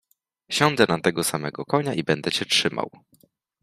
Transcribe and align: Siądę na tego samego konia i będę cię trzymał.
Siądę 0.51 0.85
na 0.89 0.99
tego 0.99 1.23
samego 1.23 1.65
konia 1.65 1.93
i 1.93 2.03
będę 2.03 2.31
cię 2.31 2.45
trzymał. 2.45 2.89